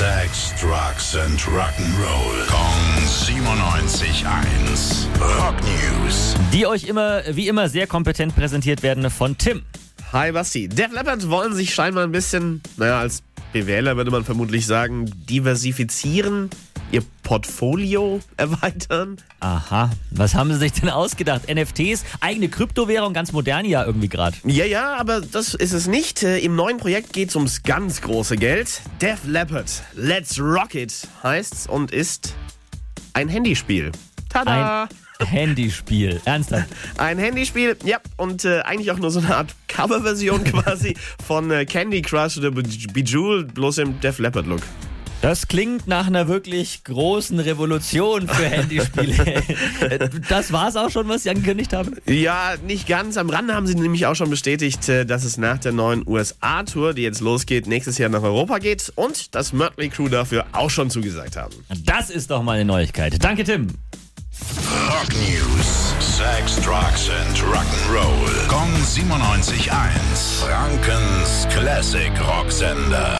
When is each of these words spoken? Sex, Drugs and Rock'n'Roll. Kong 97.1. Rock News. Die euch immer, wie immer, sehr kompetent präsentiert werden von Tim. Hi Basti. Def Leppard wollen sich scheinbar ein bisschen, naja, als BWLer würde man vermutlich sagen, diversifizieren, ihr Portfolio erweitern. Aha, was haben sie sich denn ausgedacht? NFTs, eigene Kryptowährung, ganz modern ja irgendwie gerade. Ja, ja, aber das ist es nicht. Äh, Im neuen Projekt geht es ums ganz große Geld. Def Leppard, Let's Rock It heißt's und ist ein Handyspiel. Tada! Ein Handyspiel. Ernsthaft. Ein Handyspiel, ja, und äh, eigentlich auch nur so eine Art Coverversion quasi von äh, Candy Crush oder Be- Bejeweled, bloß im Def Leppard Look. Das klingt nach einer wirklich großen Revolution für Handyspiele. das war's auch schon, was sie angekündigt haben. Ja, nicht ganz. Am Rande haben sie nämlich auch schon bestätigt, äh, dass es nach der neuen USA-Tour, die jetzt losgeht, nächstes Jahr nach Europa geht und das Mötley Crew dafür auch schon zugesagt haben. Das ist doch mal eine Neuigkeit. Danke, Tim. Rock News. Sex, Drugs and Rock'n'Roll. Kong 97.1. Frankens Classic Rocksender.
Sex, 0.00 0.54
Drugs 0.58 1.14
and 1.14 1.38
Rock'n'Roll. 1.40 2.46
Kong 2.46 3.04
97.1. 3.04 5.04
Rock 5.20 5.56
News. 5.60 6.34
Die 6.54 6.66
euch 6.66 6.84
immer, 6.84 7.20
wie 7.32 7.48
immer, 7.48 7.68
sehr 7.68 7.86
kompetent 7.86 8.34
präsentiert 8.34 8.82
werden 8.82 9.10
von 9.10 9.36
Tim. 9.36 9.62
Hi 10.10 10.32
Basti. 10.32 10.70
Def 10.70 10.90
Leppard 10.92 11.28
wollen 11.28 11.52
sich 11.52 11.74
scheinbar 11.74 12.04
ein 12.04 12.12
bisschen, 12.12 12.62
naja, 12.78 12.98
als 12.98 13.22
BWLer 13.52 13.98
würde 13.98 14.10
man 14.10 14.24
vermutlich 14.24 14.64
sagen, 14.64 15.04
diversifizieren, 15.28 16.48
ihr 16.92 17.02
Portfolio 17.22 18.20
erweitern. 18.36 19.16
Aha, 19.40 19.90
was 20.10 20.34
haben 20.34 20.52
sie 20.52 20.58
sich 20.58 20.72
denn 20.72 20.88
ausgedacht? 20.88 21.42
NFTs, 21.52 22.04
eigene 22.20 22.48
Kryptowährung, 22.48 23.12
ganz 23.14 23.32
modern 23.32 23.64
ja 23.64 23.84
irgendwie 23.84 24.08
gerade. 24.08 24.36
Ja, 24.44 24.64
ja, 24.64 24.96
aber 24.96 25.20
das 25.20 25.54
ist 25.54 25.72
es 25.72 25.86
nicht. 25.86 26.22
Äh, 26.22 26.38
Im 26.38 26.56
neuen 26.56 26.78
Projekt 26.78 27.12
geht 27.12 27.28
es 27.30 27.36
ums 27.36 27.62
ganz 27.62 28.00
große 28.02 28.36
Geld. 28.36 28.80
Def 29.00 29.20
Leppard, 29.26 29.70
Let's 29.94 30.40
Rock 30.40 30.74
It 30.74 30.92
heißt's 31.22 31.66
und 31.66 31.90
ist 31.92 32.34
ein 33.12 33.28
Handyspiel. 33.28 33.92
Tada! 34.28 34.88
Ein 35.18 35.26
Handyspiel. 35.26 36.20
Ernsthaft. 36.24 36.68
Ein 36.96 37.18
Handyspiel, 37.18 37.76
ja, 37.84 37.98
und 38.16 38.46
äh, 38.46 38.60
eigentlich 38.60 38.90
auch 38.90 38.96
nur 38.98 39.10
so 39.10 39.18
eine 39.20 39.36
Art 39.36 39.54
Coverversion 39.68 40.44
quasi 40.44 40.96
von 41.26 41.50
äh, 41.50 41.66
Candy 41.66 42.00
Crush 42.00 42.38
oder 42.38 42.50
Be- 42.50 42.62
Bejeweled, 42.62 43.52
bloß 43.52 43.78
im 43.78 44.00
Def 44.00 44.18
Leppard 44.18 44.46
Look. 44.46 44.62
Das 45.22 45.48
klingt 45.48 45.86
nach 45.86 46.06
einer 46.06 46.28
wirklich 46.28 46.82
großen 46.84 47.38
Revolution 47.40 48.26
für 48.26 48.46
Handyspiele. 48.46 49.42
das 50.28 50.50
war's 50.50 50.76
auch 50.76 50.88
schon, 50.88 51.08
was 51.08 51.24
sie 51.24 51.30
angekündigt 51.30 51.74
haben. 51.74 51.96
Ja, 52.06 52.54
nicht 52.66 52.88
ganz. 52.88 53.18
Am 53.18 53.28
Rande 53.28 53.54
haben 53.54 53.66
sie 53.66 53.74
nämlich 53.74 54.06
auch 54.06 54.14
schon 54.14 54.30
bestätigt, 54.30 54.88
äh, 54.88 55.04
dass 55.04 55.24
es 55.24 55.36
nach 55.36 55.58
der 55.58 55.72
neuen 55.72 56.08
USA-Tour, 56.08 56.94
die 56.94 57.02
jetzt 57.02 57.20
losgeht, 57.20 57.66
nächstes 57.66 57.98
Jahr 57.98 58.08
nach 58.08 58.22
Europa 58.22 58.58
geht 58.58 58.92
und 58.96 59.34
das 59.34 59.52
Mötley 59.52 59.90
Crew 59.90 60.08
dafür 60.08 60.46
auch 60.52 60.70
schon 60.70 60.88
zugesagt 60.88 61.36
haben. 61.36 61.54
Das 61.84 62.08
ist 62.08 62.30
doch 62.30 62.42
mal 62.42 62.52
eine 62.52 62.64
Neuigkeit. 62.64 63.22
Danke, 63.22 63.44
Tim. 63.44 63.68
Rock 64.88 65.08
News. 65.14 65.94
Sex, 66.20 66.56
Drugs 66.56 67.08
and 67.08 67.38
Rock'n'Roll. 67.38 68.48
Kong 68.48 68.70
97.1. 68.84 69.70
Frankens 70.44 71.46
Classic 71.50 72.12
Rocksender. 72.20 73.18